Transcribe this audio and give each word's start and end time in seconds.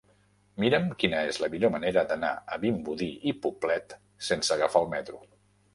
Mira'm 0.63 0.87
quina 1.03 1.19
és 1.33 1.39
la 1.43 1.49
millor 1.55 1.73
manera 1.75 2.05
d'anar 2.13 2.33
a 2.57 2.59
Vimbodí 2.65 3.11
i 3.33 3.35
Poblet 3.45 3.99
sense 4.31 4.59
agafar 4.59 4.85
el 4.87 4.93
metro. 4.99 5.27